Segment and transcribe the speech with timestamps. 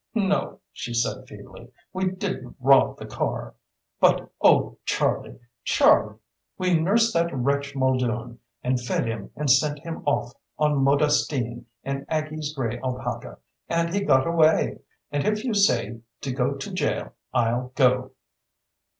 [0.15, 3.53] "No," she said feebly, "we didn't rob the car.
[3.99, 6.15] But oh, Charlie, Charlie!
[6.57, 12.07] We nursed that wretch Muldoon, and fed him and sent him off on Modestine in
[12.09, 13.37] Aggie's gray alpaca,
[13.69, 14.79] and he got away;
[15.11, 18.13] and if you say to go to jail I'll go."